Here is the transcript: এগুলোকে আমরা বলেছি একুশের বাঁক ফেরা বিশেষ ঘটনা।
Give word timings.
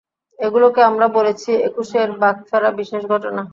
এগুলোকে 0.39 0.81
আমরা 0.89 1.07
বলেছি 1.17 1.49
একুশের 1.67 2.09
বাঁক 2.21 2.37
ফেরা 2.49 2.69
বিশেষ 2.79 3.01
ঘটনা। 3.13 3.41